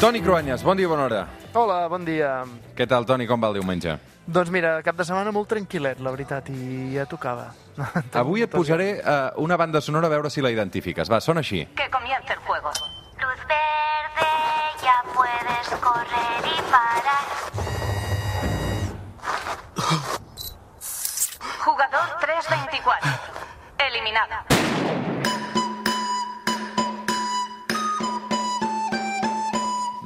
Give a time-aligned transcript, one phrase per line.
[0.00, 1.26] Toni Cruanyes, bon dia, bona hora.
[1.52, 2.46] Hola, bon dia.
[2.72, 3.98] Què tal, Toni, com va el diumenge?
[4.24, 7.50] Doncs mira, cap de setmana molt tranquil·let, la veritat, i ja tocava.
[8.22, 11.10] Avui et posaré uh, una banda sonora a veure si la identifiques.
[11.12, 11.66] Va, sona així.
[11.76, 12.72] Que comience el juego.
[13.20, 14.30] Luz verde,
[14.80, 17.24] ya puedes correr y parar.
[21.66, 23.20] Jugador 324.
[23.90, 24.59] Eliminada.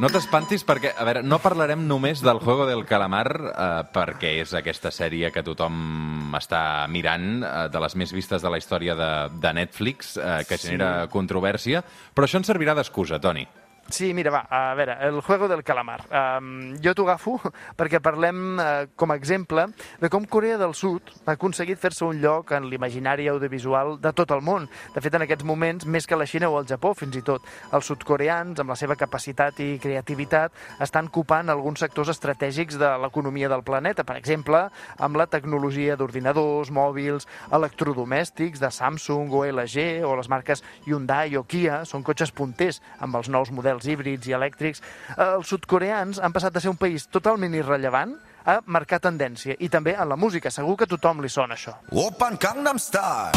[0.05, 4.53] No t'espantis perquè, a veure, no parlarem només del Juego del Calamar eh, perquè és
[4.59, 9.11] aquesta sèrie que tothom està mirant, eh, de les més vistes de la història de,
[9.41, 10.69] de Netflix, eh, que Sí.
[10.75, 11.81] genera controvèrsia,
[12.13, 13.47] però això ens servirà d'excusa, Toni.
[13.91, 16.07] Sí, mira, va, a veure, el juego del calamar.
[16.09, 17.35] Um, jo t'ho agafo
[17.79, 19.67] perquè parlem uh, com a exemple
[20.01, 24.33] de com Corea del Sud ha aconseguit fer-se un lloc en l'imaginari audiovisual de tot
[24.33, 24.67] el món.
[24.95, 27.45] De fet, en aquests moments, més que la Xina o el Japó, fins i tot.
[27.77, 33.53] Els sudcoreans, amb la seva capacitat i creativitat, estan copant alguns sectors estratègics de l'economia
[33.53, 34.07] del planeta.
[34.09, 34.65] Per exemple,
[34.97, 41.45] amb la tecnologia d'ordinadors, mòbils, electrodomèstics de Samsung o LG o les marques Hyundai o
[41.45, 41.83] Kia.
[41.85, 44.83] Són cotxes punters amb els nous models models híbrids i elèctrics,
[45.17, 48.15] eh, els sudcoreans han passat de ser un país totalment irrellevant
[48.47, 50.51] a marcar tendència, i també en la música.
[50.51, 51.75] Segur que tothom li sona això.
[51.91, 53.33] Open Gangnam Style!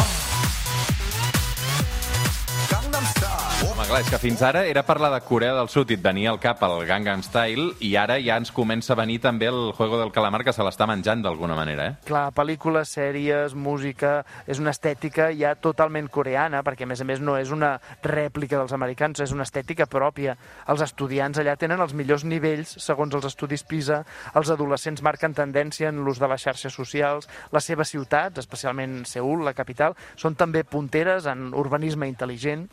[2.70, 3.47] Gangnam Style!
[3.58, 6.30] Home, clar, és que fins ara era parlar de Corea del Sud i et venia
[6.30, 9.98] al cap el Gangnam Style i ara ja ens comença a venir també el Juego
[9.98, 11.96] del Calamar que se l'està menjant d'alguna manera, eh?
[12.06, 14.20] Clar, pel·lícules, sèries, música...
[14.46, 17.74] És una estètica ja totalment coreana, perquè a més a més no és una
[18.06, 20.36] rèplica dels americans, és una estètica pròpia.
[20.70, 24.04] Els estudiants allà tenen els millors nivells, segons els estudis PISA,
[24.38, 29.42] els adolescents marquen tendència en l'ús de les xarxes socials, les seves ciutats, especialment Seul,
[29.44, 32.68] la capital, són també punteres en urbanisme intel·ligent.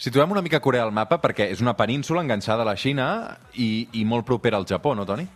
[0.00, 3.06] Situem una mica Corea al mapa perquè és una península enganxada a la Xina
[3.52, 5.26] i, i molt propera al Japó, no, Toni?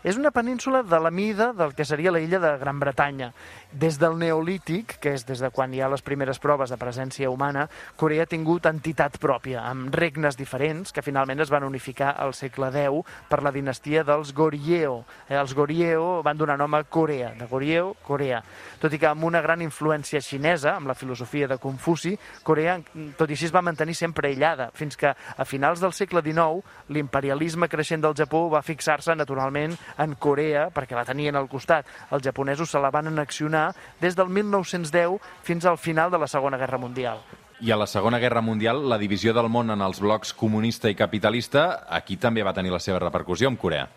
[0.00, 3.34] És una península de la mida del que seria la de Gran Bretanya.
[3.70, 7.28] Des del Neolític, que és des de quan hi ha les primeres proves de presència
[7.28, 7.66] humana,
[8.00, 12.70] Corea ha tingut entitat pròpia, amb regnes diferents, que finalment es van unificar al segle
[12.72, 15.04] X per la dinastia dels Goryeo.
[15.28, 18.40] Eh, els Goryeo van donar nom a Corea, de Goryeo, Corea.
[18.80, 22.78] Tot i que amb una gran influència xinesa, amb la filosofia de Confuci, Corea,
[23.18, 26.88] tot i així, es va mantenir sempre aïllada, fins que a finals del segle XIX
[26.88, 31.86] l'imperialisme creixent del Japó va fixar-se naturalment en Corea, perquè la tenien al costat.
[32.10, 33.70] Els japonesos se la van annexionar
[34.00, 37.22] des del 1910 fins al final de la Segona Guerra Mundial.
[37.60, 40.96] I a la Segona Guerra Mundial, la divisió del món en els blocs comunista i
[40.96, 43.88] capitalista, aquí també va tenir la seva repercussió amb Corea.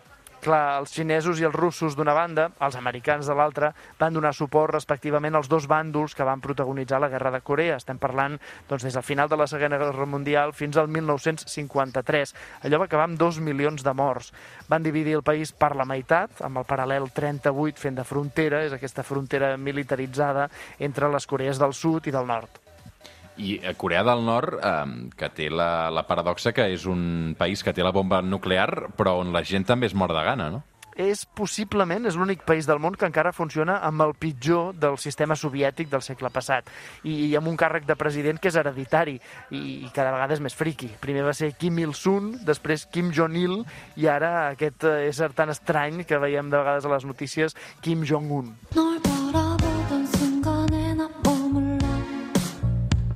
[0.44, 4.74] Clar, els xinesos i els russos d'una banda, els americans de l'altra, van donar suport
[4.74, 7.78] respectivament als dos bàndols que van protagonitzar la Guerra de Corea.
[7.80, 8.36] Estem parlant
[8.68, 12.34] doncs, des del final de la Segona Guerra Mundial fins al 1953.
[12.68, 14.34] Allò va acabar amb dos milions de morts.
[14.68, 18.76] Van dividir el país per la meitat, amb el paral·lel 38 fent de frontera, és
[18.76, 22.63] aquesta frontera militaritzada entre les Corees del Sud i del Nord.
[23.36, 27.64] I a Corea del Nord, eh, que té la, la paradoxa que és un país
[27.64, 30.62] que té la bomba nuclear, però on la gent també es mor de gana, no?
[30.94, 35.36] és possiblement és l'únic país del món que encara funciona amb el pitjor del sistema
[35.36, 36.70] soviètic del segle passat
[37.02, 39.16] i, i amb un càrrec de president que és hereditari
[39.50, 40.92] i, i cada vegada és més friqui.
[41.02, 43.60] Primer va ser Kim Il-sung, després Kim Jong-il
[44.00, 48.06] i ara aquest eh, ésser tan estrany que veiem de vegades a les notícies, Kim
[48.06, 48.54] Jong-un.
[48.74, 48.93] 널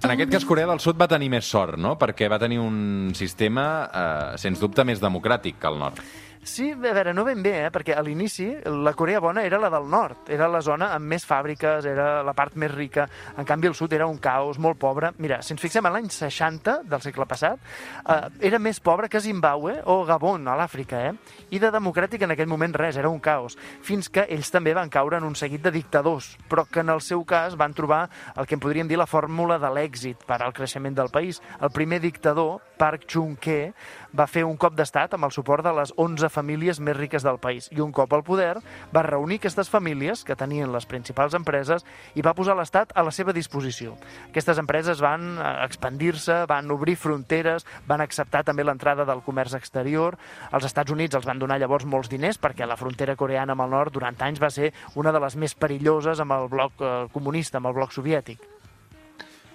[0.09, 1.91] En aquest cas, Corea del Sud va tenir més sort, no?
[2.01, 6.01] Perquè va tenir un sistema, eh, sens dubte, més democràtic que el nord.
[6.49, 7.71] Sí, a veure, no ben bé, eh?
[7.71, 11.27] perquè a l'inici la Corea bona era la del nord, era la zona amb més
[11.29, 13.05] fàbriques, era la part més rica,
[13.37, 15.11] en canvi el sud era un caos molt pobre.
[15.21, 17.61] Mira, si ens fixem en l'any 60 del segle passat,
[18.01, 18.17] eh,
[18.49, 21.37] era més pobre que Zimbabue o Gabon, a l'Àfrica, eh?
[21.53, 24.89] I de democràtic en aquell moment res, era un caos, fins que ells també van
[24.89, 28.49] caure en un seguit de dictadors, però que en el seu cas van trobar el
[28.49, 31.43] que en podríem dir la fórmula de l'èxit per al creixement del país.
[31.61, 33.73] El primer dictador, Park Chung-hee,
[34.17, 37.41] va fer un cop d'estat amb el suport de les 11 famílies més riques del
[37.43, 38.61] país i un cop al poder
[38.95, 41.85] va reunir aquestes famílies que tenien les principals empreses
[42.15, 43.97] i va posar l'Estat a la seva disposició.
[44.31, 50.19] Aquestes empreses van eh, expandir-se, van obrir fronteres, van acceptar també l'entrada del comerç exterior.
[50.53, 53.75] Els Estats Units els van donar llavors molts diners perquè la frontera coreana amb el
[53.77, 57.59] nord durant anys va ser una de les més perilloses amb el bloc eh, comunista,
[57.59, 58.58] amb el bloc soviètic.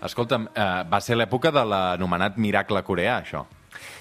[0.04, 3.46] Escolta'm, eh, va ser l'època de l'anomenat miracle coreà, això.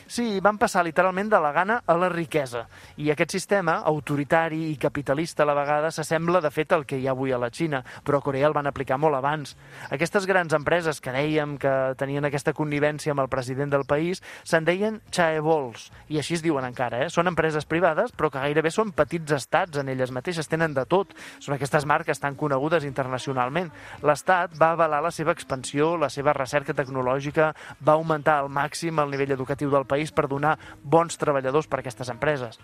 [0.06, 2.66] Sí, van passar literalment de la gana a la riquesa.
[3.00, 7.06] I aquest sistema, autoritari i capitalista a la vegada, s'assembla de fet al que hi
[7.06, 9.54] ha avui a la Xina, però a Corea el van aplicar molt abans.
[9.94, 14.66] Aquestes grans empreses que dèiem que tenien aquesta connivència amb el president del país se'n
[14.66, 17.04] deien chaebols, i així es diuen encara.
[17.06, 17.10] Eh?
[17.10, 21.14] Són empreses privades, però que gairebé són petits estats en elles mateixes, tenen de tot.
[21.38, 23.70] Són aquestes marques tan conegudes internacionalment.
[24.02, 29.12] L'Estat va avalar la seva expansió, la seva recerca tecnològica, va augmentar al màxim el
[29.14, 32.58] nivell educatiu del país per donar bons treballadors per a aquestes empreses.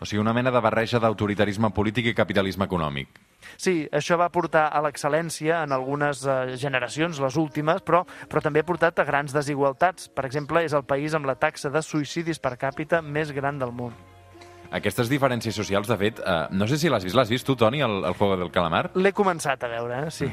[0.00, 3.20] O sigui, una mena de barreja d'autoritarisme polític i capitalisme econòmic.
[3.56, 8.62] Sí, això va portar a l'excel·lència en algunes eh, generacions, les últimes, però, però també
[8.62, 10.08] ha portat a grans desigualtats.
[10.14, 13.74] Per exemple, és el país amb la taxa de suïcidis per càpita més gran del
[13.74, 13.94] món.
[14.72, 17.16] Aquestes diferències socials, de fet, eh, no sé si l'has vist.
[17.16, 18.86] L'has vist tu, Toni, el, el Juego del Calamar?
[18.96, 20.10] L'he començat a veure, eh?
[20.10, 20.28] sí.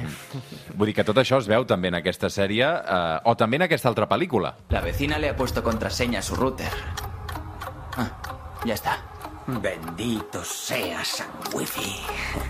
[0.74, 3.68] Vull dir que tot això es veu també en aquesta sèrie, eh, o també en
[3.68, 4.56] aquesta altra pel·lícula.
[4.72, 6.72] La vecina le ha puesto contraseña a su router.
[7.98, 8.12] Ah,
[8.64, 8.98] ya está.
[9.58, 11.90] Bendito sea San Wifi.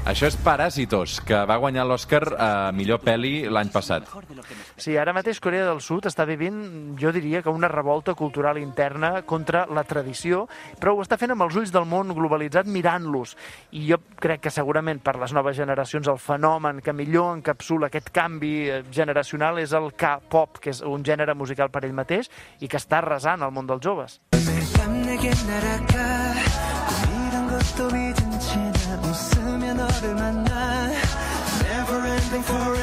[0.10, 4.10] Això és Paràsitos, que va guanyar l'Oscar a millor pel·li l'any passat.
[4.76, 6.60] Sí, ara mateix Corea del Sud està vivint,
[7.00, 10.44] jo diria que una revolta cultural interna contra la tradició,
[10.82, 13.36] però ho està fent amb els ulls del món globalitzat mirant-los.
[13.72, 18.12] I jo crec que segurament per les noves generacions el fenomen que millor encapsula aquest
[18.12, 22.28] canvi eh, generacional és el K-pop, que és un gènere musical per ell mateix
[22.60, 24.20] i que està arrasant al món dels joves.
[29.99, 30.91] 웃으며 너를 만나
[31.65, 32.78] Never ending forever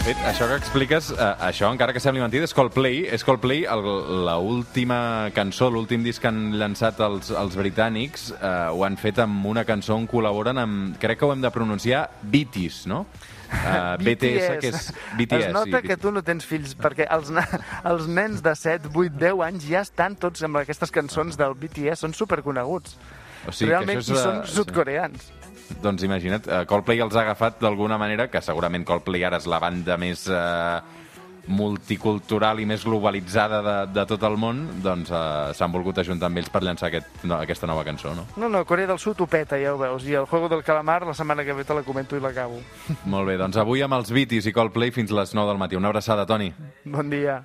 [0.00, 3.02] De fet, això que expliques, eh, això, encara que sembli mentida, és Coldplay.
[3.12, 8.70] És Coldplay el- la última cançó, l'últim disc que han llançat els, els britànics, eh,
[8.72, 12.08] ho han fet amb una cançó on col·laboren amb, crec que ho hem de pronunciar,
[12.22, 13.06] BTS, no?
[13.50, 15.46] Uh, BTS, que és BTS.
[15.48, 15.88] Es nota sí.
[15.88, 17.32] que tu no tens fills, perquè els,
[17.90, 21.98] els nens de 7, 8, 10 anys ja estan tots amb aquestes cançons del BTS,
[21.98, 22.94] són superconeguts.
[23.48, 24.54] O sigui, que Realment, això és, i són eh, sí.
[25.82, 29.60] Doncs imagina't, eh, Coldplay els ha agafat d'alguna manera, que segurament Coldplay ara és la
[29.62, 30.80] banda més eh,
[31.50, 35.20] multicultural i més globalitzada de, de tot el món, doncs eh,
[35.56, 38.26] s'han volgut ajuntar amb ells per llançar aquest, no, aquesta nova cançó, no?
[38.40, 40.06] No, no, Corea del Sud ho peta, ja ho veus.
[40.08, 42.60] I el Juego del Calamar, la setmana que ve te la comento i l'acabo.
[43.12, 45.78] Molt bé, doncs avui amb els Beatles i Coldplay fins les 9 del matí.
[45.78, 46.52] Una abraçada, Toni.
[46.84, 47.38] Bon dia.